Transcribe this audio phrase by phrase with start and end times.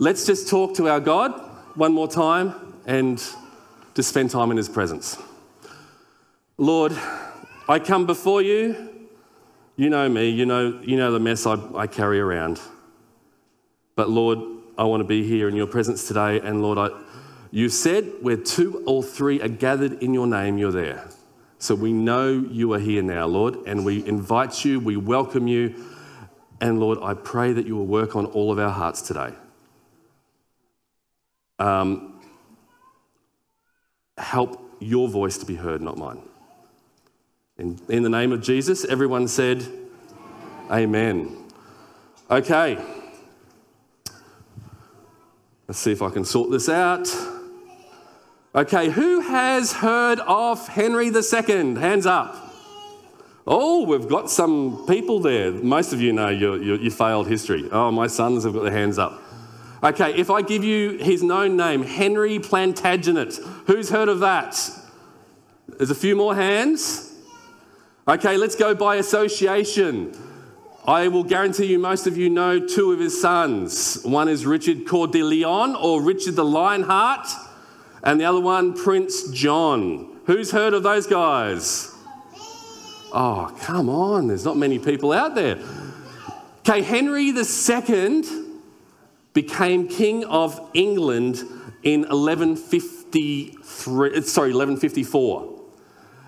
[0.00, 1.30] let's just talk to our God
[1.74, 2.54] one more time
[2.86, 3.22] and
[3.94, 5.18] just spend time in His presence.
[6.56, 6.96] Lord,
[7.68, 8.88] I come before you.
[9.76, 12.60] You know me, you know, you know the mess I, I carry around.
[13.94, 14.38] But Lord,
[14.78, 16.40] I want to be here in your presence today.
[16.40, 16.88] And Lord, I,
[17.50, 21.08] you said where two or three are gathered in your name, you're there.
[21.58, 25.74] So we know you are here now, Lord, and we invite you, we welcome you.
[26.58, 29.34] And Lord, I pray that you will work on all of our hearts today.
[31.60, 32.20] Um,
[34.18, 36.22] help your voice to be heard, not mine.
[37.58, 39.66] In, in the name of Jesus, everyone said,
[40.70, 41.36] Amen.
[42.30, 42.78] Okay.
[45.68, 47.08] Let's see if I can sort this out.
[48.54, 51.74] Okay, who has heard of Henry II?
[51.76, 52.34] Hands up.
[53.46, 55.52] Oh, we've got some people there.
[55.52, 57.68] Most of you know your, your, your, failed history.
[57.70, 59.19] Oh, my sons have got their hands up.
[59.82, 64.70] Okay, if I give you his known name, Henry Plantagenet, who's heard of that?
[65.68, 67.14] There's a few more hands.
[68.06, 70.14] Okay, let's go by association.
[70.86, 74.02] I will guarantee you most of you know two of his sons.
[74.02, 77.28] One is Richard Coeur de Lion or Richard the Lionheart,
[78.02, 80.14] and the other one, Prince John.
[80.26, 81.94] Who's heard of those guys?
[83.12, 85.58] Oh, come on, there's not many people out there.
[86.60, 88.49] Okay, Henry II
[89.32, 91.42] became King of England
[91.82, 95.60] in 1153, sorry, 1154.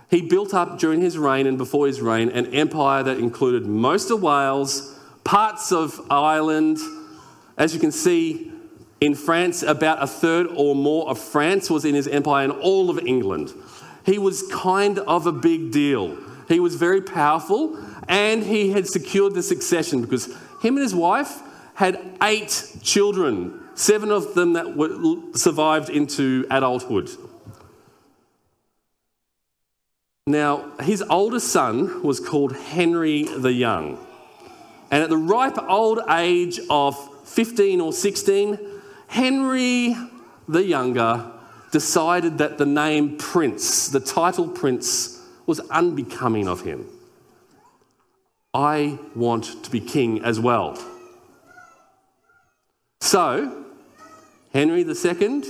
[0.09, 4.11] He built up during his reign and before his reign an empire that included most
[4.11, 6.79] of Wales, parts of Ireland.
[7.57, 8.53] As you can see,
[9.01, 12.91] in France, about a third or more of France was in his empire and all
[12.91, 13.53] of England.
[14.05, 16.17] He was kind of a big deal.
[16.47, 20.27] He was very powerful and he had secured the succession because
[20.61, 21.41] him and his wife
[21.83, 27.11] had eight children, seven of them that were, survived into adulthood.
[30.29, 33.99] Now, his oldest son was called Henry the Young.
[34.93, 36.95] And at the ripe old age of
[37.29, 38.61] 15 or 16,
[39.09, 39.97] Henry
[40.47, 41.33] the Younger
[41.73, 46.87] decided that the name Prince, the title Prince, was unbecoming of him.
[48.55, 50.79] I want to be king as well.
[53.03, 53.65] So,
[54.53, 55.43] Henry II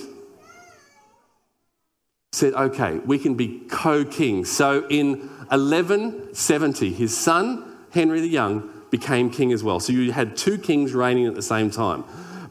[2.32, 4.46] said, okay, we can be co king.
[4.46, 5.18] So in
[5.50, 9.80] 1170, his son, Henry the Young, became king as well.
[9.80, 12.04] So you had two kings reigning at the same time.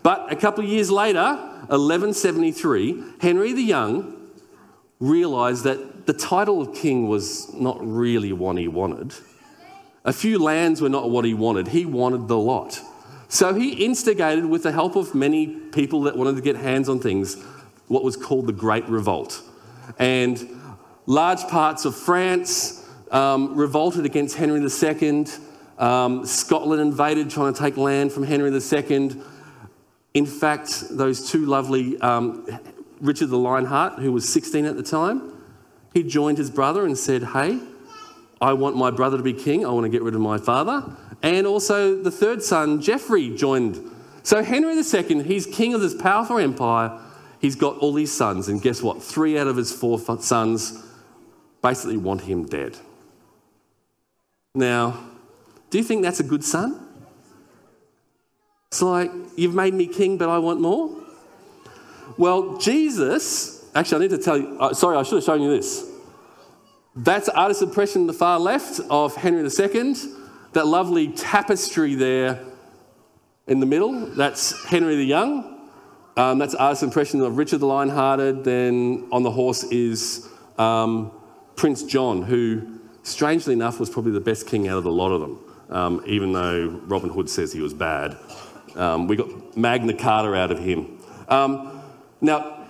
[0.03, 1.35] But a couple of years later,
[1.69, 4.29] 1173, Henry the Young
[4.99, 9.15] realised that the title of king was not really what he wanted.
[10.05, 12.79] A few lands were not what he wanted, he wanted the lot.
[13.31, 16.99] So he instigated, with the help of many people that wanted to get hands on
[16.99, 17.41] things,
[17.87, 19.41] what was called the Great Revolt
[19.97, 20.59] and
[21.05, 25.25] large parts of France um, revolted against Henry II.
[25.77, 29.11] Um, Scotland invaded, trying to take land from Henry II.
[30.13, 32.45] In fact, those two lovely, um,
[32.99, 35.33] Richard the Lionheart, who was 16 at the time,
[35.93, 37.59] he joined his brother and said, Hey,
[38.41, 39.65] I want my brother to be king.
[39.65, 40.83] I want to get rid of my father.
[41.23, 43.79] And also the third son, Geoffrey, joined.
[44.23, 46.99] So Henry II, he's king of this powerful empire
[47.41, 49.03] he's got all these sons, and guess what?
[49.03, 50.85] Three out of his four sons
[51.61, 52.77] basically want him dead.
[54.53, 54.99] Now,
[55.69, 56.87] do you think that's a good son?
[58.69, 60.95] It's like, you've made me king, but I want more?
[62.17, 65.49] Well, Jesus, actually, I need to tell you, uh, sorry, I should have shown you
[65.49, 65.89] this.
[66.95, 69.95] That's artist's impression on the far left of Henry II.
[70.53, 72.43] That lovely tapestry there
[73.47, 75.69] in the middle, that's Henry the Young.
[76.17, 78.43] Um, that's artist's impression of Richard the Lionhearted.
[78.43, 81.11] Then on the horse is um,
[81.55, 85.21] Prince John, who, strangely enough, was probably the best king out of the lot of
[85.21, 88.17] them, um, even though Robin Hood says he was bad.
[88.75, 90.99] Um, we got Magna Carta out of him.
[91.29, 91.81] Um,
[92.19, 92.67] now,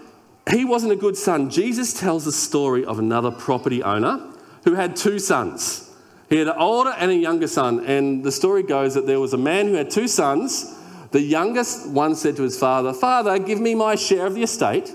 [0.49, 1.49] he wasn't a good son.
[1.49, 4.31] Jesus tells the story of another property owner
[4.65, 5.90] who had two sons.
[6.31, 9.33] He had an older and a younger son, and the story goes that there was
[9.33, 10.77] a man who had two sons
[11.11, 14.93] the youngest one said to his father, Father, give me my share of the estate.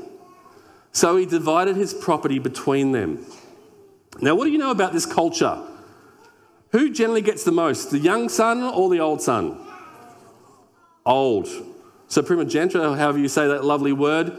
[0.93, 3.27] So he divided his property between them.
[4.21, 5.63] Now, what do you know about this culture?
[6.73, 9.61] Who generally gets the most, the young son or the old son?
[11.05, 11.49] Old.
[12.09, 14.33] So, primogeniture, however you say that lovely word,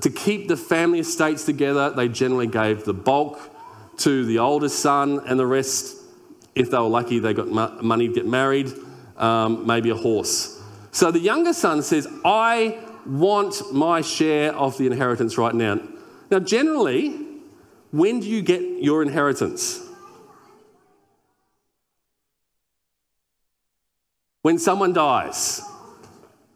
[0.00, 3.38] to keep the family estates together, they generally gave the bulk
[3.98, 5.95] to the oldest son, and the rest,
[6.56, 7.48] if they were lucky, they got
[7.84, 8.72] money to get married,
[9.18, 10.60] um, maybe a horse.
[10.90, 15.78] So the younger son says, I want my share of the inheritance right now.
[16.30, 17.10] Now, generally,
[17.92, 19.82] when do you get your inheritance?
[24.40, 25.60] When someone dies.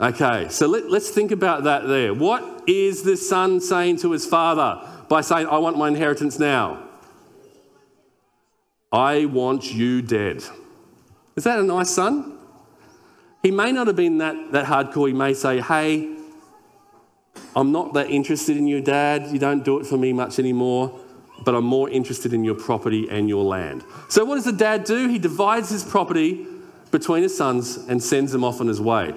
[0.01, 2.15] Okay, so let, us think about that there.
[2.15, 4.81] What is the son saying to his father
[5.11, 6.90] by saying, I want my inheritance now?
[8.93, 10.43] I want you dead.
[11.37, 12.39] Is that a nice son?
[13.43, 15.09] He may not have been that, that hardcore.
[15.09, 16.17] He may say, Hey,
[17.55, 19.29] I'm not that interested in your dad.
[19.31, 20.99] You don't do it for me much anymore,
[21.45, 23.85] but I'm more interested in your property and your land.
[24.09, 25.09] So, what does the dad do?
[25.09, 26.47] He divides his property
[26.91, 29.15] between his sons and sends them off on his way.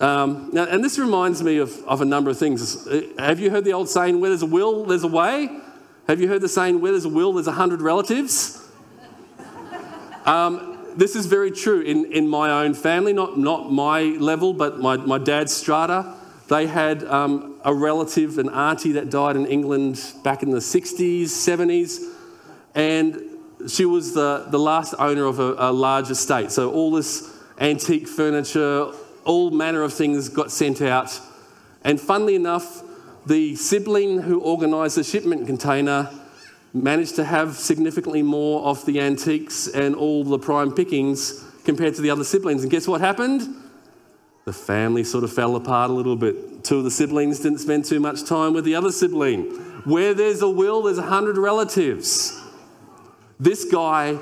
[0.00, 2.86] Um, now, and this reminds me of, of a number of things.
[3.18, 5.60] Have you heard the old saying, where there's a will, there's a way?
[6.06, 8.65] Have you heard the saying, where there's a will, there's a hundred relatives?
[10.26, 14.78] Um, this is very true in, in my own family, not, not my level, but
[14.78, 16.14] my, my dad's strata.
[16.48, 21.24] They had um, a relative, an auntie that died in England back in the 60s,
[21.24, 22.12] 70s,
[22.74, 23.20] and
[23.68, 26.50] she was the, the last owner of a, a large estate.
[26.50, 28.90] So all this antique furniture,
[29.24, 31.20] all manner of things got sent out.
[31.84, 32.82] And funnily enough,
[33.26, 36.10] the sibling who organised the shipment container
[36.82, 42.02] managed to have significantly more of the antiques and all the prime pickings compared to
[42.02, 42.62] the other siblings.
[42.62, 43.42] And guess what happened?
[44.44, 46.62] The family sort of fell apart a little bit.
[46.62, 49.44] Two of the siblings didn't spend too much time with the other sibling.
[49.84, 52.40] Where there's a will, there's a hundred relatives.
[53.38, 54.18] This guy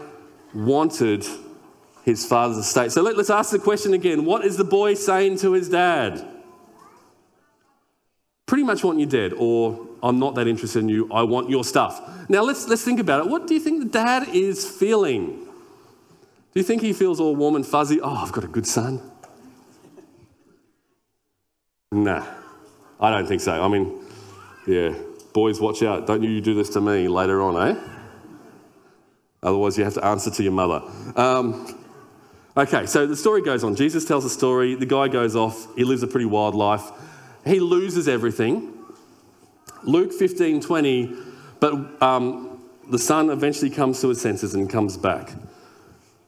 [0.54, 1.26] wanted
[2.04, 2.92] his father's estate.
[2.92, 6.26] So let, us ask the question again what is the boy saying to his dad?
[8.46, 11.64] Pretty much want you dead, or I'm not that interested in you, I want your
[11.64, 12.28] stuff.
[12.28, 13.30] Now let's, let's think about it.
[13.30, 15.46] What do you think the dad is feeling?
[16.52, 18.02] Do you think he feels all warm and fuzzy?
[18.02, 19.00] Oh, I've got a good son.
[21.90, 22.22] Nah,
[23.00, 23.52] I don't think so.
[23.52, 23.98] I mean,
[24.66, 24.94] yeah,
[25.32, 26.06] boys, watch out.
[26.06, 27.80] Don't you do this to me later on, eh?
[29.42, 30.82] Otherwise, you have to answer to your mother.
[31.16, 31.82] Um,
[32.58, 33.74] okay, so the story goes on.
[33.74, 34.74] Jesus tells a story.
[34.74, 35.74] The guy goes off.
[35.76, 36.90] He lives a pretty wild life.
[37.46, 38.73] He loses everything.
[39.84, 41.16] Luke 15 20,
[41.60, 42.60] but um,
[42.90, 45.32] the son eventually comes to his senses and comes back.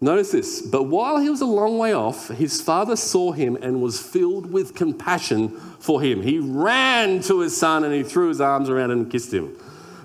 [0.00, 3.80] Notice this, but while he was a long way off, his father saw him and
[3.80, 5.48] was filled with compassion
[5.80, 6.20] for him.
[6.20, 9.56] He ran to his son and he threw his arms around him and kissed him.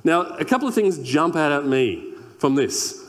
[0.06, 3.06] Now, a couple of things jump out at me from this.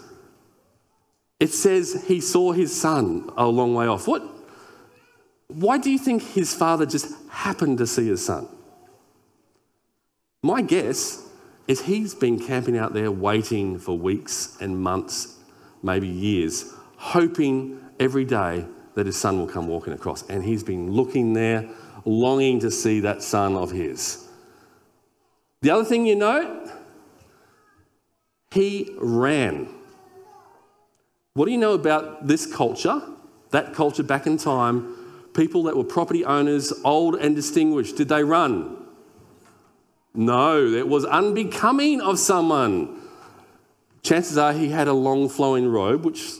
[1.38, 4.08] It says he saw his son a long way off.
[4.08, 4.22] What?
[5.48, 8.48] Why do you think his father just happened to see his son?
[10.42, 11.28] My guess
[11.68, 15.38] is he's been camping out there waiting for weeks and months
[15.84, 20.28] maybe years, hoping every day that his son will come walking across.
[20.28, 21.68] And he's been looking there,
[22.04, 24.28] longing to see that son of his.
[25.60, 26.70] The other thing you note,
[28.50, 29.68] he ran.
[31.34, 33.00] What do you know about this culture?
[33.50, 38.24] That culture back in time, people that were property owners, old and distinguished, did they
[38.24, 38.81] run?
[40.14, 43.02] No, it was unbecoming of someone
[44.02, 46.32] Chances are he had a long flowing robe, which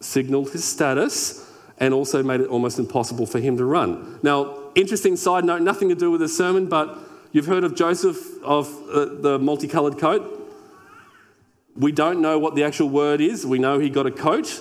[0.00, 1.46] signaled his status
[1.78, 4.18] and also made it almost impossible for him to run.
[4.22, 6.98] Now, interesting side note, nothing to do with the sermon, but
[7.32, 10.36] you've heard of Joseph of uh, the multicolored coat.
[11.76, 13.46] We don't know what the actual word is.
[13.46, 14.60] We know he got a coat.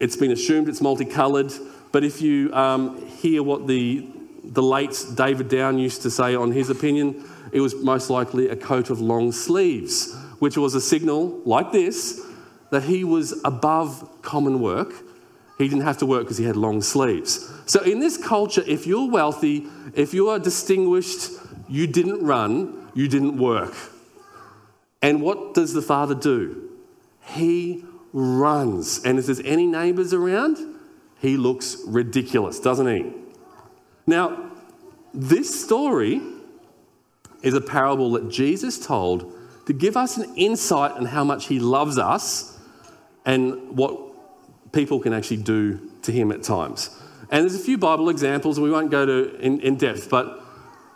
[0.00, 1.52] It's been assumed it's multicolored.
[1.92, 4.06] But if you um, hear what the,
[4.44, 8.56] the late David Down used to say on his opinion, it was most likely a
[8.56, 12.20] coat of long sleeves which was a signal like this
[12.70, 14.92] that he was above common work.
[15.56, 17.50] He didn't have to work because he had long sleeves.
[17.66, 21.32] So, in this culture, if you're wealthy, if you are distinguished,
[21.68, 23.74] you didn't run, you didn't work.
[25.02, 26.70] And what does the father do?
[27.22, 29.02] He runs.
[29.04, 30.58] And if there's any neighbours around,
[31.20, 33.12] he looks ridiculous, doesn't he?
[34.08, 34.52] Now,
[35.12, 36.22] this story
[37.42, 39.34] is a parable that Jesus told
[39.66, 42.58] to give us an insight on how much He loves us
[43.26, 46.88] and what people can actually do to Him at times.
[47.30, 50.42] And there's a few Bible examples, and we won't go to in, in depth, but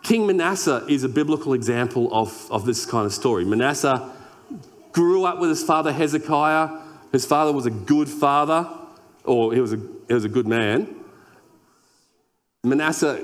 [0.01, 3.45] King Manasseh is a biblical example of, of this kind of story.
[3.45, 4.11] Manasseh
[4.91, 6.79] grew up with his father Hezekiah.
[7.11, 8.67] His father was a good father,
[9.23, 9.77] or he was a,
[10.07, 11.02] he was a good man.
[12.63, 13.23] Manasseh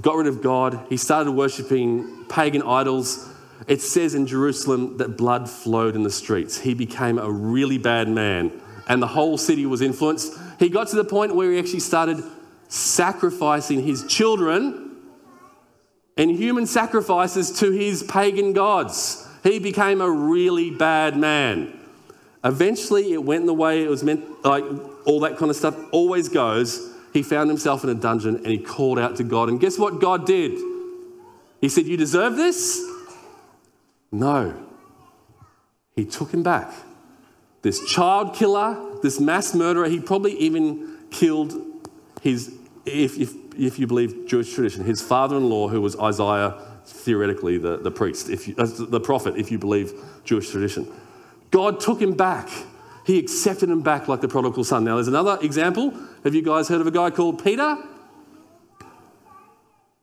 [0.00, 0.80] got rid of God.
[0.88, 3.28] He started worshiping pagan idols
[3.66, 6.58] it says in Jerusalem that blood flowed in the streets.
[6.58, 8.52] He became a really bad man,
[8.88, 10.38] and the whole city was influenced.
[10.58, 12.22] He got to the point where he actually started
[12.68, 14.96] sacrificing his children
[16.16, 19.26] and human sacrifices to his pagan gods.
[19.42, 21.78] He became a really bad man.
[22.44, 24.64] Eventually, it went the way it was meant, like
[25.04, 26.92] all that kind of stuff always goes.
[27.16, 29.48] He found himself in a dungeon and he called out to God.
[29.48, 30.52] And guess what God did?
[31.62, 32.78] He said, You deserve this?
[34.12, 34.54] No.
[35.94, 36.70] He took him back.
[37.62, 41.54] This child killer, this mass murderer, he probably even killed
[42.20, 42.54] his,
[42.84, 47.56] if, if, if you believe Jewish tradition, his father in law, who was Isaiah, theoretically
[47.56, 49.94] the, the priest, if you, uh, the prophet, if you believe
[50.24, 50.86] Jewish tradition.
[51.50, 52.50] God took him back.
[53.06, 54.82] He accepted him back like the prodigal son.
[54.82, 55.94] Now, there's another example.
[56.24, 57.76] Have you guys heard of a guy called Peter?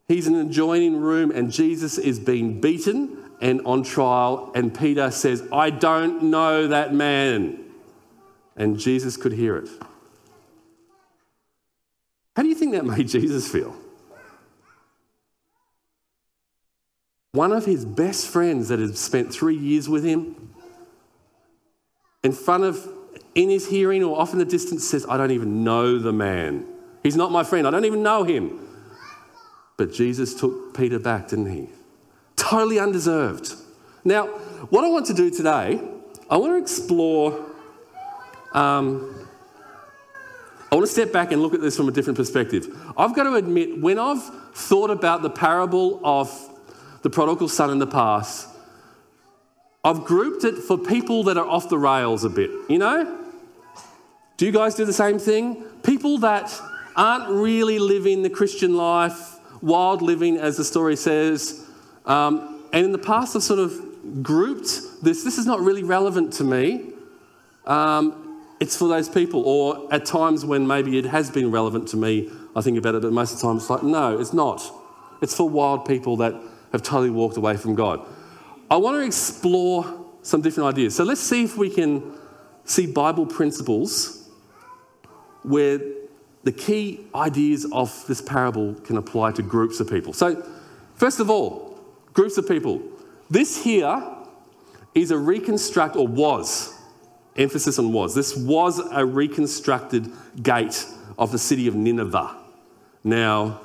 [0.07, 4.53] He's in an adjoining room, and Jesus is being beaten and on trial.
[4.55, 7.65] And Peter says, I don't know that man.
[8.55, 9.69] And Jesus could hear it.
[12.37, 13.75] How do you think that made Jesus feel?
[17.33, 20.42] One of his best friends that had spent three years with him,
[22.23, 22.87] in front of,
[23.35, 26.65] in his hearing or off in the distance, says, I don't even know the man.
[27.03, 27.67] He's not my friend.
[27.67, 28.59] I don't even know him.
[29.75, 31.69] But Jesus took Peter back, didn't he?
[32.35, 33.53] Totally undeserved.
[34.05, 34.27] Now,
[34.69, 35.81] what I want to do today,
[36.29, 37.45] I want to explore.
[38.53, 39.27] Um,
[40.71, 42.67] I want to step back and look at this from a different perspective.
[42.97, 46.31] I've got to admit, when I've thought about the parable of
[47.01, 48.47] the prodigal son in the past,
[49.83, 53.19] I've grouped it for people that are off the rails a bit, you know?
[54.37, 55.63] Do you guys do the same thing?
[55.83, 56.57] People that
[56.95, 61.67] aren't really living the Christian life, wild living, as the story says.
[62.05, 65.23] Um, and in the past, I've sort of grouped this.
[65.23, 66.93] This is not really relevant to me.
[67.65, 69.43] Um, it's for those people.
[69.45, 73.01] Or at times when maybe it has been relevant to me, I think about it,
[73.01, 74.63] but most of the time it's like, no, it's not.
[75.21, 76.33] It's for wild people that
[76.71, 78.05] have totally walked away from God.
[78.69, 80.95] I want to explore some different ideas.
[80.95, 82.17] So let's see if we can
[82.65, 84.29] see Bible principles
[85.43, 85.79] where
[86.43, 90.13] the key ideas of this parable can apply to groups of people.
[90.13, 90.45] So,
[90.95, 91.79] first of all,
[92.13, 92.81] groups of people.
[93.29, 94.03] This here
[94.93, 96.73] is a reconstruct, or was,
[97.35, 98.13] emphasis on was.
[98.13, 100.85] This was a reconstructed gate
[101.17, 102.35] of the city of Nineveh.
[103.03, 103.61] Now,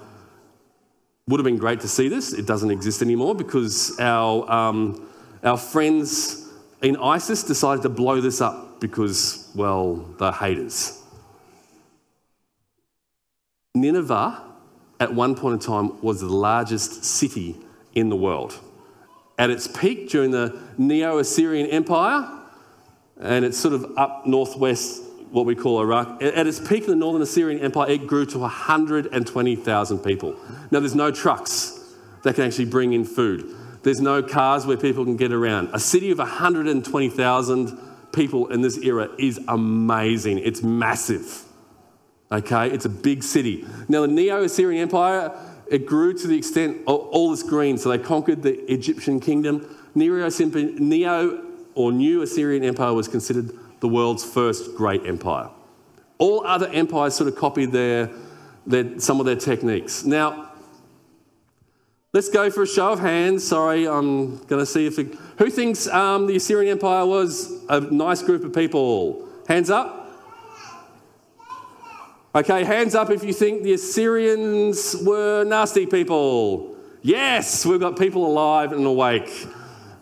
[1.29, 2.33] would have been great to see this.
[2.33, 5.09] It doesn't exist anymore because our, um,
[5.45, 6.49] our friends
[6.83, 11.03] in ISIS decided to blow this up because, well, they're haters.
[13.75, 14.43] Nineveh,
[15.01, 17.57] at one point in time, was the largest city
[17.95, 18.59] in the world.
[19.39, 22.29] At its peak during the Neo Assyrian Empire,
[23.21, 26.23] and it's sort of up northwest, what we call Iraq.
[26.23, 30.37] At its peak in the Northern Assyrian Empire, it grew to 120,000 people.
[30.71, 31.79] Now, there's no trucks
[32.23, 35.71] that can actually bring in food, there's no cars where people can get around.
[35.73, 37.79] A city of 120,000
[38.13, 41.45] people in this era is amazing, it's massive.
[42.31, 43.65] Okay, it's a big city.
[43.89, 45.33] Now, the Neo Assyrian Empire,
[45.71, 47.79] it grew to the extent of all this green.
[47.79, 49.67] So they conquered the Egyptian kingdom.
[49.95, 51.45] Neo, Neo
[51.75, 55.51] or New Assyrian Empire was considered the world's first great empire.
[56.19, 58.11] All other empires sort of copied their,
[58.67, 60.05] their, some of their techniques.
[60.05, 60.53] Now,
[62.13, 63.47] let's go for a show of hands.
[63.47, 67.81] Sorry, I'm going to see if it, who thinks um, the Assyrian Empire was a
[67.81, 69.29] nice group of people.
[69.47, 69.95] Hands up.
[72.35, 76.77] Okay, hands up if you think the Assyrians were nasty people.
[77.01, 79.47] Yes, we've got people alive and awake.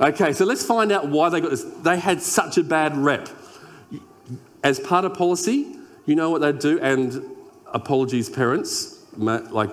[0.00, 1.62] Okay, so let's find out why they got this.
[1.62, 3.28] They had such a bad rep.
[4.62, 7.22] As part of policy, you know what they'd do, and
[7.72, 8.98] apologies, parents.
[9.16, 9.70] Like,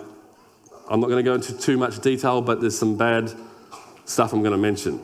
[0.89, 3.31] I'm not going to go into too much detail, but there's some bad
[4.05, 5.01] stuff I'm going to mention.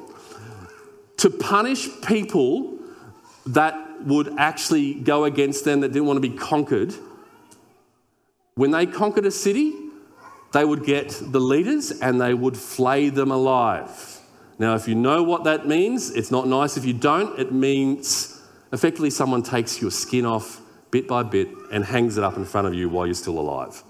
[1.18, 2.78] To punish people
[3.48, 6.94] that would actually go against them, that didn't want to be conquered,
[8.56, 9.74] when they conquered a city,
[10.52, 14.20] they would get the leaders and they would flay them alive.
[14.58, 17.40] Now, if you know what that means, it's not nice if you don't.
[17.40, 18.39] It means
[18.72, 20.62] effectively someone takes your skin off
[20.92, 23.84] bit by bit and hangs it up in front of you while you're still alive.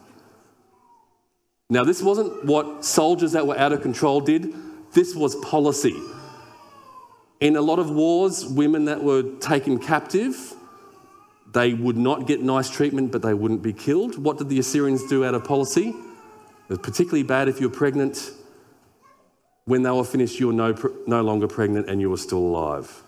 [1.70, 4.54] Now, this wasn't what soldiers that were out of control did,
[4.94, 6.00] this was policy.
[7.40, 10.56] In a lot of wars, women that were taken captive
[11.54, 14.18] they would not get nice treatment, but they wouldn't be killed.
[14.24, 15.90] What did the Assyrians do out of policy?
[15.90, 18.32] It was particularly bad if you were pregnant.
[19.66, 20.76] When they were finished, you were no,
[21.08, 23.04] no longer pregnant and you were still alive.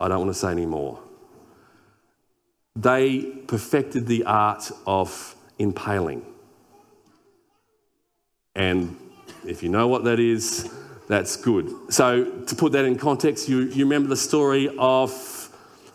[0.00, 0.98] I don't want to say any more.
[2.74, 6.24] They perfected the art of impaling.
[8.54, 8.96] And
[9.44, 10.68] If you know what that is,
[11.08, 11.70] that's good.
[11.88, 15.12] So, to put that in context, you, you remember the story of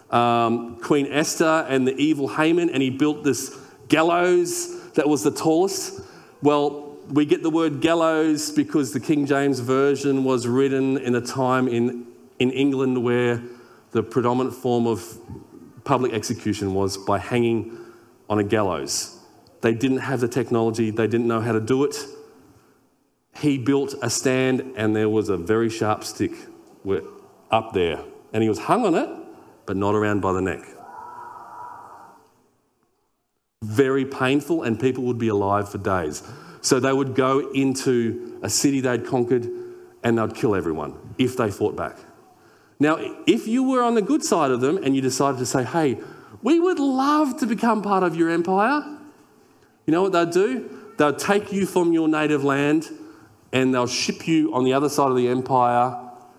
[0.10, 3.58] um, Queen Esther and the evil Haman, and he built this
[3.90, 6.02] gallows that was the tallest.
[6.42, 11.22] Well, we get the word gallows because the King James Version was written in a
[11.22, 12.06] time in,
[12.40, 13.42] in England where
[13.92, 15.18] the predominant form of
[15.84, 17.78] public execution was by hanging
[18.30, 19.20] on a gallows.
[19.62, 21.96] They didn't have the technology, they didn't know how to do it.
[23.38, 26.32] He built a stand, and there was a very sharp stick
[27.50, 29.10] up there, and he was hung on it,
[29.66, 30.64] but not around by the neck.
[33.64, 36.24] Very painful, and people would be alive for days.
[36.62, 39.50] So they would go into a city they'd conquered
[40.04, 41.98] and they'd kill everyone if they fought back.
[42.82, 42.98] Now,
[43.28, 46.00] if you were on the good side of them and you decided to say, hey,
[46.42, 48.82] we would love to become part of your empire,
[49.86, 50.68] you know what they'd do?
[50.98, 52.90] They'll take you from your native land
[53.54, 55.96] and they'll ship you on the other side of the empire,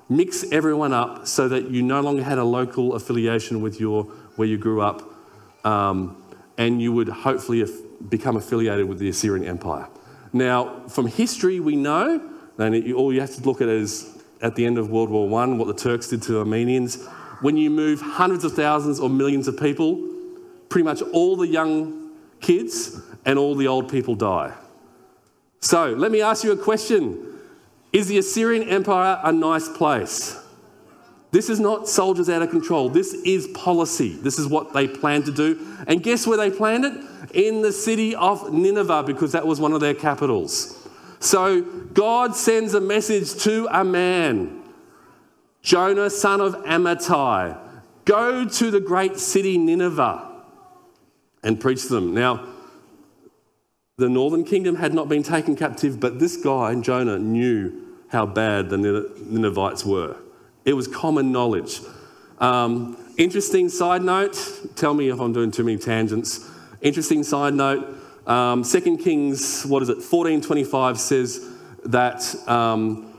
[0.09, 4.03] mix everyone up so that you no longer had a local affiliation with your
[4.35, 5.01] where you grew up,
[5.65, 6.21] um,
[6.59, 7.65] and you would hopefully
[8.09, 9.87] become affiliated with the Assyrian Empire.
[10.33, 12.21] Now, from history, we know,
[12.59, 14.12] and all you have to look at is
[14.43, 17.07] at the end of World War I, what the Turks did to the Armenians.
[17.41, 20.09] When you move hundreds of thousands or millions of people,
[20.69, 24.53] pretty much all the young kids and all the old people die.
[25.61, 27.39] So let me ask you a question
[27.93, 30.39] Is the Assyrian Empire a nice place?
[31.31, 32.91] This is not soldiers out of control.
[32.91, 34.17] This is policy.
[34.17, 35.67] This is what they plan to do.
[35.87, 36.93] And guess where they planned it?
[37.35, 40.82] In the city of Nineveh, because that was one of their capitals.
[41.23, 44.65] So God sends a message to a man,
[45.63, 47.57] Jonah, son of Amittai.
[48.05, 50.29] Go to the great city Nineveh
[51.45, 52.13] and preach to them.
[52.13, 52.49] Now,
[53.99, 57.73] the northern kingdom had not been taken captive, but this guy, Jonah, knew
[58.09, 60.17] how bad the Ninevites were.
[60.65, 61.83] It was common knowledge.
[62.39, 64.37] Um, interesting side note,
[64.75, 66.51] tell me if I'm doing too many tangents.
[66.81, 71.49] Interesting side note, um, 2 Kings, what is it, 1425 says
[71.85, 73.13] that um,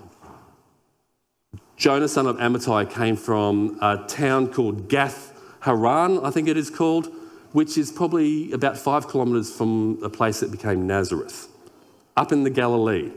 [1.76, 6.70] Jonah, son of Amittai, came from a town called Gath Haran, I think it is
[6.70, 7.12] called,
[7.52, 11.48] which is probably about five kilometres from a place that became Nazareth,
[12.16, 13.12] up in the Galilee.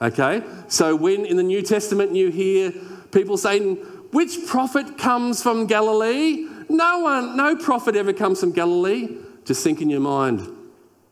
[0.00, 0.42] Okay?
[0.68, 2.72] So when in the New Testament you hear
[3.12, 3.76] people saying,
[4.12, 6.48] which prophet comes from Galilee?
[6.68, 9.16] No one, no prophet ever comes from Galilee.
[9.44, 10.48] Just think in your mind,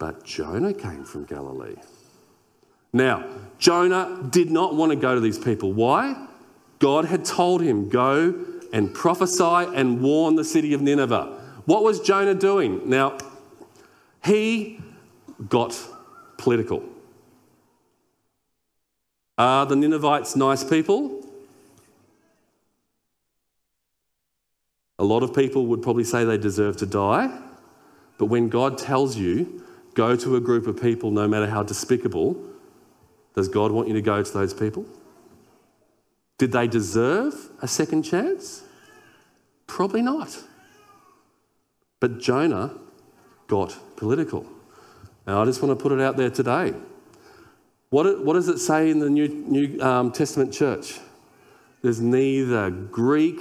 [0.04, 1.76] but Jonah came from Galilee.
[2.92, 3.26] Now,
[3.58, 5.72] Jonah did not want to go to these people.
[5.72, 6.26] Why?
[6.78, 8.34] God had told him, Go
[8.70, 9.42] and prophesy
[9.74, 11.40] and warn the city of Nineveh.
[11.64, 12.86] What was Jonah doing?
[12.86, 13.16] Now,
[14.22, 14.78] he
[15.48, 15.74] got
[16.36, 16.82] political.
[19.38, 21.26] Are the Ninevites nice people?
[24.98, 27.40] A lot of people would probably say they deserve to die.
[28.18, 29.63] But when God tells you
[29.94, 32.36] go to a group of people, no matter how despicable,
[33.34, 34.84] does God want you to go to those people?
[36.38, 38.62] Did they deserve a second chance?
[39.66, 40.36] Probably not.
[42.00, 42.74] But Jonah
[43.46, 44.46] got political.
[45.26, 46.74] Now, I just want to put it out there today.
[47.90, 50.98] What, what does it say in the New, New um, Testament church?
[51.82, 53.40] There's neither Greek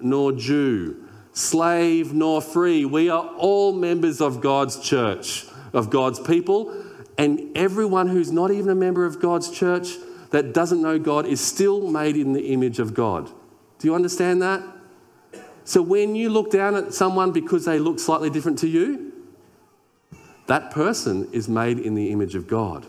[0.00, 2.84] nor Jew, slave nor free.
[2.84, 6.74] We are all members of God's church of God's people.
[7.18, 9.96] And everyone who's not even a member of God's church
[10.30, 13.30] that doesn't know God is still made in the image of God.
[13.78, 14.62] Do you understand that?
[15.64, 19.12] So when you look down at someone because they look slightly different to you,
[20.46, 22.86] that person is made in the image of God.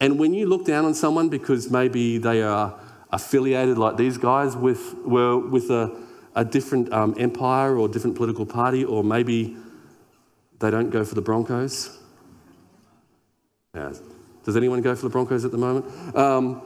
[0.00, 2.78] And when you look down on someone because maybe they are
[3.10, 6.00] affiliated, like these guys, with, were with a,
[6.34, 9.56] a different um, empire or different political party, or maybe
[10.60, 11.96] they don't go for the Broncos.
[13.74, 13.92] Yeah.
[14.44, 16.16] Does anyone go for the Broncos at the moment?
[16.16, 16.62] Um,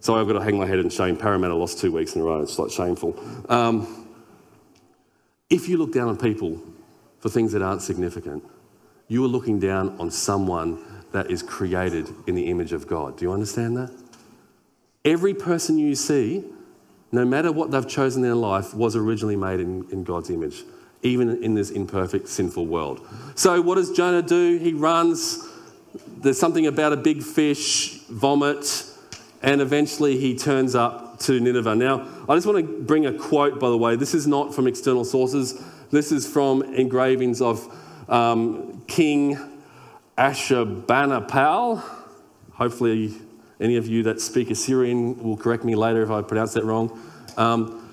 [0.00, 1.16] sorry, I've got to hang my head in shame.
[1.16, 2.42] Parramatta lost two weeks in a row.
[2.42, 3.18] It's like shameful.
[3.48, 4.08] Um,
[5.48, 6.60] if you look down on people
[7.20, 8.44] for things that aren't significant,
[9.08, 13.16] you are looking down on someone that is created in the image of God.
[13.16, 13.90] Do you understand that?
[15.04, 16.44] Every person you see,
[17.12, 20.64] no matter what they've chosen in their life, was originally made in, in God's image
[21.06, 23.06] even in this imperfect, sinful world.
[23.34, 24.58] So, what does Jonah do?
[24.58, 25.46] He runs.
[26.18, 28.84] There's something about a big fish, vomit,
[29.42, 31.74] and eventually he turns up to Nineveh.
[31.74, 33.96] Now, I just want to bring a quote, by the way.
[33.96, 37.66] This is not from external sources, this is from engravings of
[38.08, 39.38] um, King
[40.18, 41.82] Ashurbanipal.
[42.52, 43.14] Hopefully,
[43.58, 47.00] Any of you that speak Assyrian will correct me later if I pronounce that wrong.
[47.36, 47.90] Um,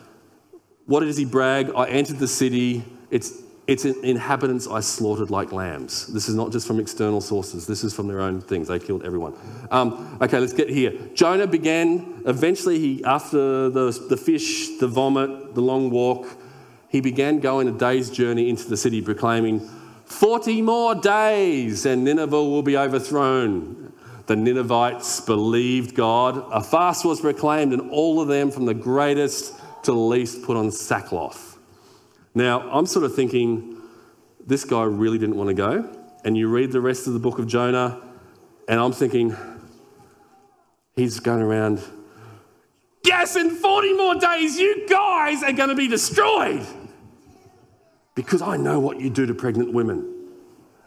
[0.86, 1.72] what does he brag?
[1.76, 2.84] I entered the city.
[3.14, 6.08] Its, its inhabitants I slaughtered like lambs.
[6.08, 8.70] This is not just from external sources, this is from their own things.
[8.70, 9.36] They killed everyone.
[9.70, 10.94] Um, okay, let's get here.
[11.14, 16.26] Jonah began, eventually, he, after the, the fish, the vomit, the long walk,
[16.90, 19.60] he began going a day's journey into the city, proclaiming,
[20.06, 23.94] 40 more days and Nineveh will be overthrown.
[24.26, 26.44] The Ninevites believed God.
[26.52, 30.58] A fast was proclaimed, and all of them, from the greatest to the least, put
[30.58, 31.53] on sackcloth.
[32.36, 33.78] Now, I'm sort of thinking,
[34.46, 36.00] this guy really didn't want to go.
[36.26, 38.02] And you read the rest of the book of Jonah,
[38.68, 39.36] and I'm thinking,
[40.96, 41.84] he's going around,
[43.04, 46.66] yes, in 40 more days, you guys are going to be destroyed
[48.16, 50.10] because I know what you do to pregnant women.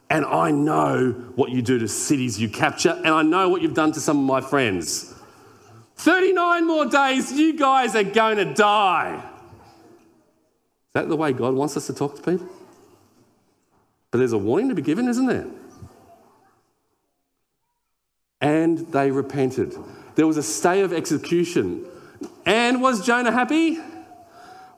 [0.08, 3.74] And I know what you do to cities you capture, and I know what you've
[3.74, 5.12] done to some of my friends.
[5.96, 9.20] 39 more days, you guys are going to die.
[10.96, 12.48] That the way God wants us to talk to people?
[14.10, 15.46] But there's a warning to be given, isn't there?
[18.40, 19.74] And they repented.
[20.14, 21.84] There was a stay of execution.
[22.46, 23.78] And was Jonah happy?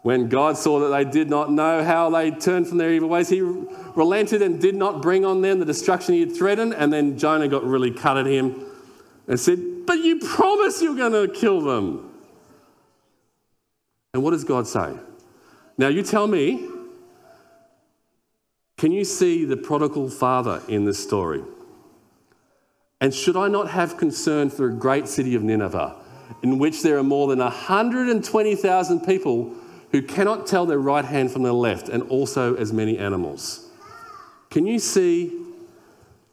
[0.02, 3.28] When God saw that they did not know how they turned from their evil ways,
[3.28, 6.74] he relented and did not bring on them the destruction he had threatened.
[6.74, 8.66] And then Jonah got really cut at him
[9.28, 12.10] and said, But you promised you're going to kill them.
[14.12, 14.96] And what does God say?
[15.78, 16.68] Now, you tell me,
[18.76, 21.42] can you see the prodigal father in this story?
[23.00, 25.94] And should I not have concern for a great city of Nineveh,
[26.42, 29.54] in which there are more than 120,000 people
[29.92, 33.70] who cannot tell their right hand from their left, and also as many animals.
[34.50, 35.32] Can you see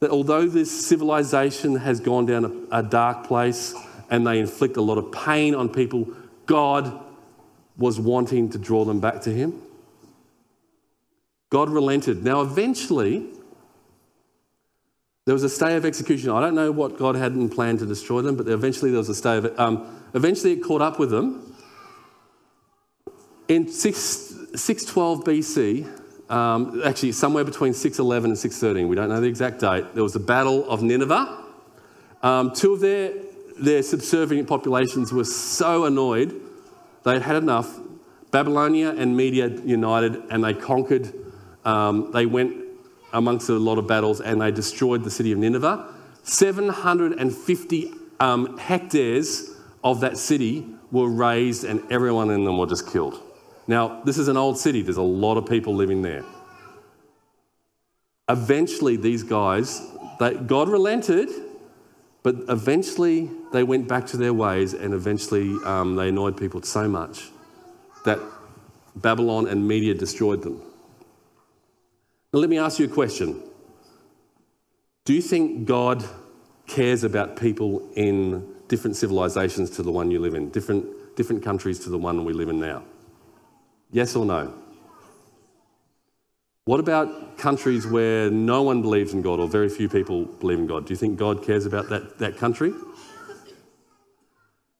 [0.00, 3.74] that although this civilization has gone down a, a dark place
[4.10, 6.08] and they inflict a lot of pain on people,
[6.46, 7.05] God
[7.76, 9.60] was wanting to draw them back to Him?
[11.50, 12.24] God relented.
[12.24, 13.26] Now, eventually,
[15.24, 16.30] there was a stay of execution.
[16.30, 19.08] I don't know what God had in plan to destroy them, but eventually there was
[19.08, 19.58] a stay of it.
[19.58, 21.56] Um, eventually, it caught up with them
[23.48, 23.98] in 6,
[24.54, 29.94] 612 BC, um, actually somewhere between 611 and 613, we don't know the exact date,
[29.94, 31.44] there was the Battle of Nineveh.
[32.22, 33.12] Um, two of their,
[33.58, 36.34] their subservient populations were so annoyed,
[37.06, 37.78] they had had enough.
[38.32, 41.14] Babylonia and Media united and they conquered,
[41.64, 42.64] um, they went
[43.12, 45.94] amongst a lot of battles and they destroyed the city of Nineveh.
[46.24, 49.52] 750 um, hectares
[49.84, 53.22] of that city were razed and everyone in them were just killed.
[53.68, 56.24] Now, this is an old city, there's a lot of people living there.
[58.28, 59.80] Eventually, these guys,
[60.18, 61.28] they, God relented,
[62.26, 66.88] but eventually they went back to their ways and eventually um, they annoyed people so
[66.88, 67.30] much
[68.04, 68.18] that
[68.96, 70.60] Babylon and Media destroyed them.
[72.32, 73.40] Now, let me ask you a question
[75.04, 76.04] Do you think God
[76.66, 81.78] cares about people in different civilizations to the one you live in, different, different countries
[81.84, 82.82] to the one we live in now?
[83.92, 84.52] Yes or no?
[86.66, 90.66] What about countries where no one believes in God or very few people believe in
[90.66, 90.84] God?
[90.84, 92.74] Do you think God cares about that, that country?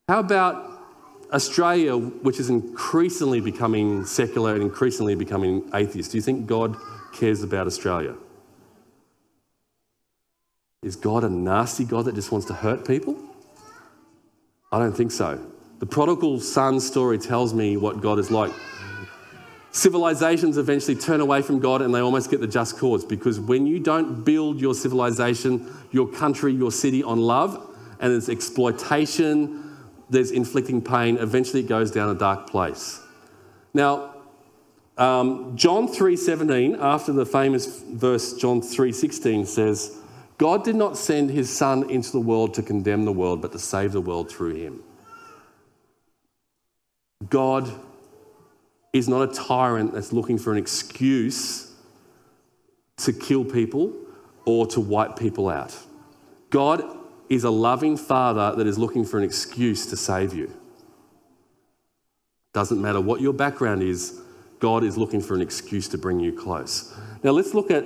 [0.09, 0.69] How about
[1.31, 6.11] Australia, which is increasingly becoming secular and increasingly becoming atheist?
[6.11, 6.75] Do you think God
[7.13, 8.15] cares about Australia?
[10.83, 13.17] Is God a nasty God that just wants to hurt people?
[14.73, 15.39] I don't think so.
[15.79, 18.51] The prodigal son story tells me what God is like.
[19.77, 23.67] Civilizations eventually turn away from God and they almost get the just cause because when
[23.67, 27.53] you don't build your civilization, your country, your city on love,
[27.99, 29.77] and there's exploitation,
[30.09, 32.99] there's inflicting pain, eventually it goes down a dark place.
[33.75, 34.15] Now,
[34.97, 39.95] um, John 3:17, after the famous verse John 3:16 says,
[40.39, 43.59] God did not send his son into the world to condemn the world, but to
[43.59, 44.81] save the world through him.
[47.29, 47.71] God
[48.97, 51.71] is not a tyrant that's looking for an excuse
[52.97, 53.93] to kill people
[54.45, 55.77] or to wipe people out.
[56.49, 56.83] God
[57.29, 60.51] is a loving father that is looking for an excuse to save you.
[62.53, 64.21] Doesn't matter what your background is,
[64.59, 66.95] God is looking for an excuse to bring you close.
[67.23, 67.85] Now, let's look at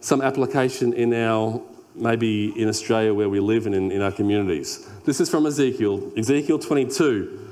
[0.00, 1.60] some application in our,
[1.94, 4.88] maybe in Australia where we live and in, in our communities.
[5.04, 7.51] This is from Ezekiel, Ezekiel 22.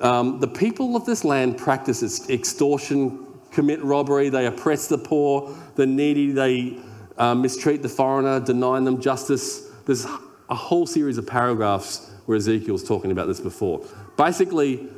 [0.00, 5.86] Um, the people of this land practice extortion, commit robbery, they oppress the poor, the
[5.86, 6.78] needy, they
[7.16, 9.70] uh, mistreat the foreigner, denying them justice.
[9.86, 10.04] There's
[10.48, 13.84] a whole series of paragraphs where Ezekiel's talking about this before.
[14.16, 14.88] Basically,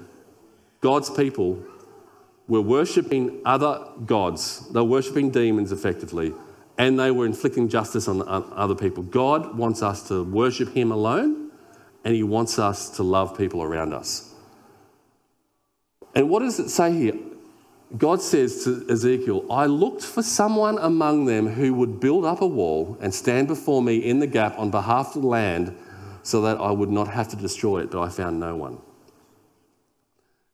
[0.81, 1.63] God's people
[2.49, 6.33] were worshipping other gods, they were worshipping demons effectively,
[6.79, 9.03] and they were inflicting justice on other people.
[9.03, 11.51] God wants us to worship Him alone,
[12.05, 14.33] and He wants us to love people around us.
[16.17, 17.15] And what does it say here?
[17.97, 22.47] God says to Ezekiel, I looked for someone among them who would build up a
[22.47, 25.77] wall and stand before me in the gap on behalf of the land
[26.23, 28.79] so that I would not have to destroy it, but I found no one.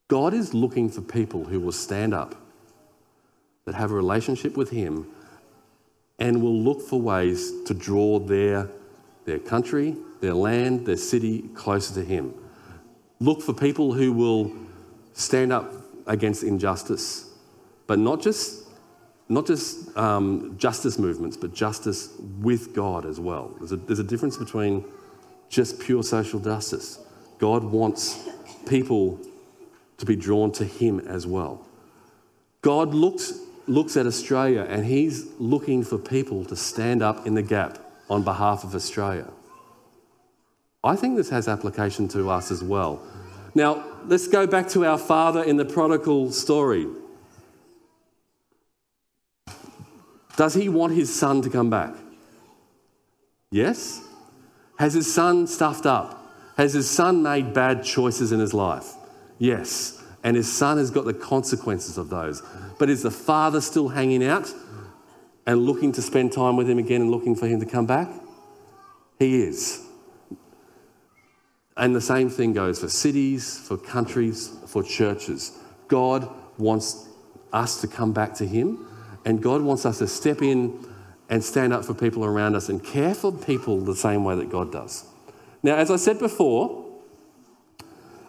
[0.08, 2.34] God is looking for people who will stand up,
[3.64, 5.06] that have a relationship with Him,
[6.18, 8.68] and will look for ways to draw their,
[9.24, 12.34] their country, their land, their city closer to Him.
[13.20, 14.52] Look for people who will
[15.12, 15.72] stand up
[16.06, 17.30] against injustice,
[17.86, 18.68] but not just,
[19.28, 23.54] not just um, justice movements, but justice with God as well.
[23.58, 24.84] There's a, there's a difference between
[25.48, 26.98] just pure social justice.
[27.38, 28.28] God wants
[28.66, 29.20] people
[29.98, 31.66] to be drawn to Him as well.
[32.62, 37.42] God looks, looks at Australia and He's looking for people to stand up in the
[37.42, 39.28] gap on behalf of Australia.
[40.84, 43.00] I think this has application to us as well.
[43.54, 46.86] Now, let's go back to our father in the prodigal story.
[50.36, 51.94] Does he want his son to come back?
[53.50, 54.00] Yes.
[54.78, 56.18] Has his son stuffed up?
[56.56, 58.94] Has his son made bad choices in his life?
[59.38, 60.02] Yes.
[60.24, 62.42] And his son has got the consequences of those.
[62.78, 64.52] But is the father still hanging out
[65.46, 68.08] and looking to spend time with him again and looking for him to come back?
[69.18, 69.84] He is.
[71.76, 75.58] And the same thing goes for cities, for countries, for churches.
[75.88, 77.08] God wants
[77.52, 78.86] us to come back to Him,
[79.24, 80.86] and God wants us to step in
[81.28, 84.50] and stand up for people around us and care for people the same way that
[84.50, 85.06] God does.
[85.62, 86.84] Now, as I said before,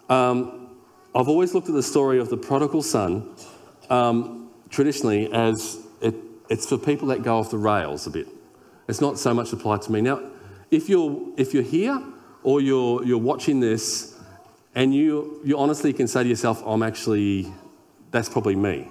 [0.08, 0.70] um,
[1.14, 3.28] I've always looked at the story of the prodigal son
[3.90, 6.14] um, traditionally as it,
[6.48, 8.28] it's for people that go off the rails a bit.
[8.88, 10.00] It's not so much applied to me.
[10.00, 10.20] Now,
[10.70, 12.02] if you're, if you're here
[12.44, 14.14] or you're, you're watching this
[14.74, 17.52] and you, you honestly can say to yourself, I'm actually,
[18.10, 18.88] that's probably me.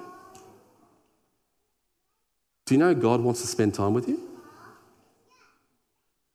[2.66, 4.20] Do you know God wants to spend time with you?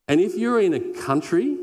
[0.07, 1.59] And if you're in a country,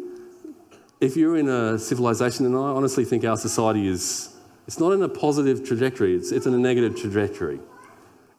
[1.00, 4.36] if you're in a civilization, and I honestly think our society is,
[4.68, 7.60] it's not in a positive trajectory, it's, it's in a negative trajectory.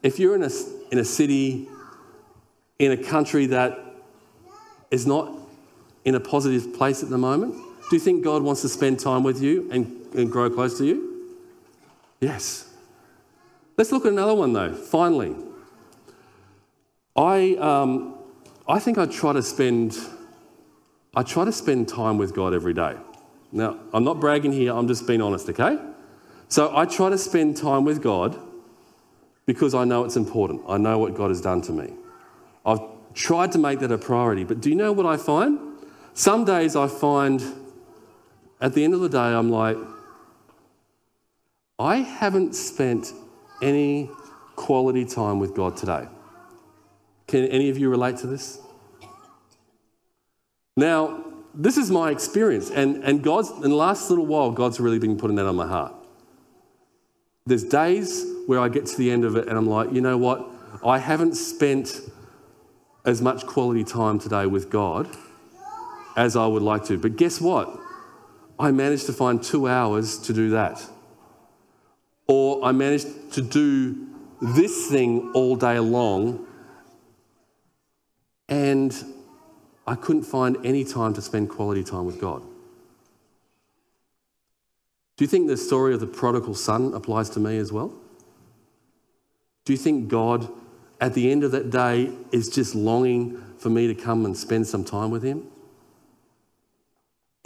[0.03, 0.51] If you're in a,
[0.91, 1.69] in a city,
[2.79, 3.79] in a country that
[4.91, 5.36] is not
[6.07, 7.55] in a positive place at the moment?
[7.91, 10.87] Do you think God wants to spend time with you and, and grow close to
[10.87, 11.37] you?
[12.21, 12.71] Yes.
[13.77, 14.73] Let's look at another one though.
[14.73, 15.37] Finally,
[17.15, 18.15] I, um,
[18.67, 19.99] I think I try to spend
[21.19, 22.95] I try to spend time with God every day.
[23.51, 25.79] Now, I'm not bragging here, I'm just being honest, okay?
[26.49, 28.39] So I try to spend time with God
[29.47, 30.61] because I know it's important.
[30.69, 31.95] I know what God has done to me.
[32.67, 32.81] I've
[33.15, 35.59] tried to make that a priority, but do you know what I find?
[36.17, 37.43] Some days I find
[38.59, 39.77] at the end of the day, I'm like,
[41.79, 43.13] I haven't spent
[43.61, 44.09] any
[44.57, 46.09] quality time with God today.
[47.27, 48.59] Can any of you relate to this?
[50.75, 54.99] Now, this is my experience, and, and God's in the last little while, God's really
[54.99, 55.93] been putting that on my heart.
[57.45, 60.17] There's days where I get to the end of it and I'm like, you know
[60.17, 60.49] what?
[60.83, 62.01] I haven't spent
[63.05, 65.15] as much quality time today with God
[66.17, 66.99] as I would like to.
[66.99, 67.79] But guess what?
[68.59, 70.83] I managed to find two hours to do that.
[72.27, 74.07] Or I managed to do
[74.41, 76.47] this thing all day long
[78.49, 78.95] and
[79.87, 82.43] I couldn't find any time to spend quality time with God.
[85.17, 87.93] Do you think the story of the prodigal son applies to me as well?
[89.65, 90.49] Do you think God,
[91.01, 94.67] at the end of that day, is just longing for me to come and spend
[94.67, 95.47] some time with Him?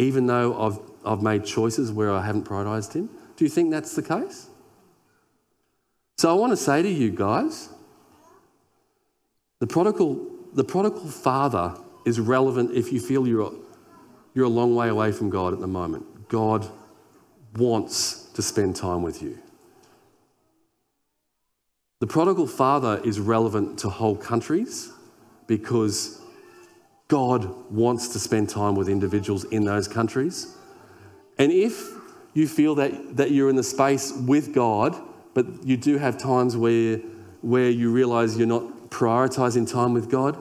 [0.00, 3.10] Even though I've, I've made choices where I haven't prioritized Him?
[3.36, 4.48] Do you think that's the case?
[6.16, 7.68] So I want to say to you guys
[9.58, 13.52] the prodigal, the prodigal father is relevant if you feel you're,
[14.34, 16.28] you're a long way away from God at the moment.
[16.28, 16.66] God
[17.56, 19.38] wants to spend time with you.
[21.98, 24.90] The prodigal father is relevant to whole countries
[25.46, 26.19] because
[27.10, 30.56] God wants to spend time with individuals in those countries.
[31.38, 31.88] And if
[32.34, 34.96] you feel that, that you're in the space with God,
[35.34, 36.98] but you do have times where,
[37.42, 40.40] where you realize you're not prioritizing time with God,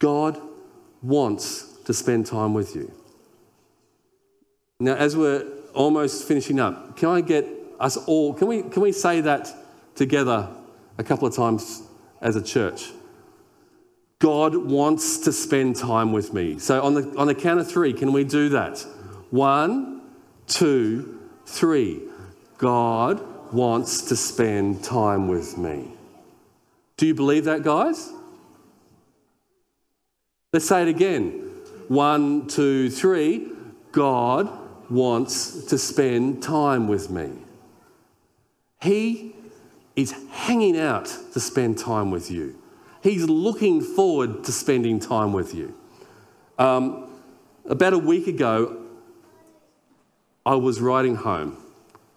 [0.00, 0.40] God
[1.00, 2.92] wants to spend time with you.
[4.80, 7.46] Now, as we're almost finishing up, can I get
[7.78, 9.54] us all, can we, can we say that
[9.94, 10.48] together
[10.98, 11.84] a couple of times
[12.20, 12.90] as a church?
[14.20, 16.58] God wants to spend time with me.
[16.58, 18.86] So, on the, on the count of three, can we do that?
[19.30, 20.02] One,
[20.46, 22.02] two, three.
[22.58, 25.94] God wants to spend time with me.
[26.98, 28.12] Do you believe that, guys?
[30.52, 31.30] Let's say it again.
[31.88, 33.48] One, two, three.
[33.90, 34.50] God
[34.90, 37.32] wants to spend time with me.
[38.82, 39.34] He
[39.96, 42.59] is hanging out to spend time with you.
[43.02, 45.74] He's looking forward to spending time with you.
[46.58, 47.10] Um,
[47.66, 48.76] about a week ago,
[50.44, 51.56] I was riding home.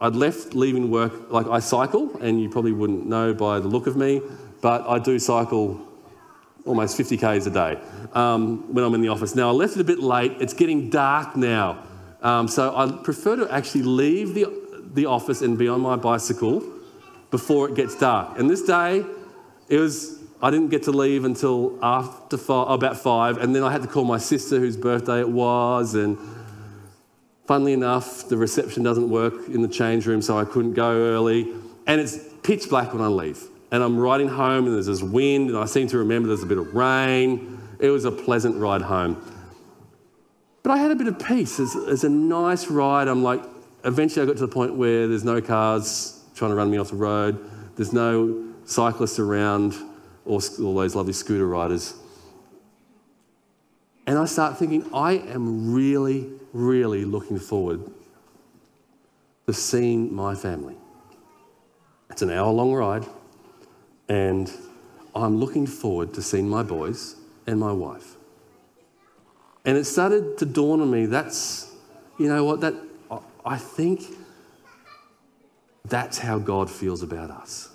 [0.01, 3.87] I'd left leaving work, like I cycle, and you probably wouldn't know by the look
[3.87, 4.21] of me,
[4.61, 5.79] but I do cycle
[6.65, 7.77] almost 50 k's a day
[8.13, 9.35] um, when I'm in the office.
[9.35, 10.33] Now, I left it a bit late.
[10.39, 11.83] It's getting dark now.
[12.21, 14.45] Um, so I prefer to actually leave the,
[14.93, 16.63] the office and be on my bicycle
[17.31, 18.39] before it gets dark.
[18.39, 19.05] And this day,
[19.69, 23.71] it was I didn't get to leave until after five, about five, and then I
[23.71, 25.95] had to call my sister whose birthday it was.
[25.95, 26.17] And
[27.47, 31.53] funnily enough, the reception doesn't work in the change room, so I couldn't go early.
[31.87, 33.41] And it's pitch black when I leave.
[33.71, 36.45] And I'm riding home, and there's this wind, and I seem to remember there's a
[36.45, 37.57] bit of rain.
[37.79, 39.25] It was a pleasant ride home.
[40.61, 41.57] But I had a bit of peace.
[41.57, 43.07] It's, it's a nice ride.
[43.07, 43.41] I'm like,
[43.85, 46.89] eventually I got to the point where there's no cars trying to run me off
[46.89, 49.73] the road, there's no cyclists around
[50.25, 51.95] or all those lovely scooter riders.
[54.05, 57.89] And I start thinking, I am really, really looking forward
[59.47, 60.75] to seeing my family.
[62.09, 63.05] It's an hour long ride,
[64.07, 64.51] and
[65.15, 67.15] I'm looking forward to seeing my boys
[67.47, 68.15] and my wife.
[69.65, 71.73] And it started to dawn on me that's,
[72.17, 72.75] you know what, that
[73.45, 74.03] I think
[75.85, 77.69] that's how God feels about us.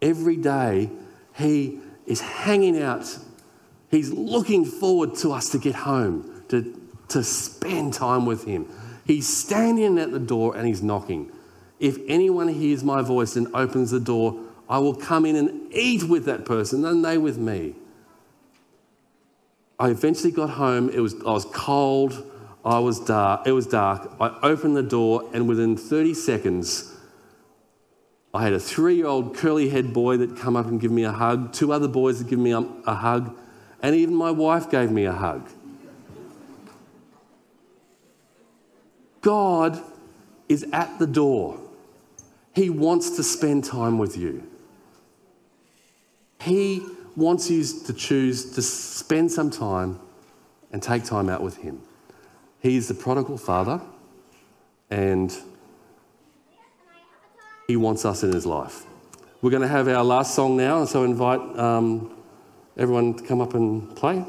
[0.00, 0.90] Every day,
[1.36, 3.18] he is hanging out.
[3.90, 8.68] He's looking forward to us to get home, to, to spend time with Him.
[9.06, 11.30] He's standing at the door and He's knocking.
[11.78, 16.04] If anyone hears my voice and opens the door, I will come in and eat
[16.04, 17.74] with that person, and they with me.
[19.78, 20.88] I eventually got home.
[20.88, 22.30] It was, I was cold.
[22.64, 23.46] I was dark.
[23.46, 24.10] It was dark.
[24.18, 26.95] I opened the door, and within 30 seconds,
[28.36, 31.04] I had a three year old curly head boy that come up and give me
[31.04, 33.34] a hug, two other boys that give me a, a hug,
[33.82, 35.48] and even my wife gave me a hug.
[39.22, 39.80] God
[40.50, 41.58] is at the door.
[42.54, 44.46] He wants to spend time with you.
[46.40, 49.98] He wants you to choose to spend some time
[50.70, 51.80] and take time out with Him.
[52.60, 53.80] He is the prodigal father,
[54.90, 55.34] and
[57.66, 58.84] he wants us in His life.
[59.42, 62.16] We're going to have our last song now, so invite um,
[62.76, 64.24] everyone to come up and play.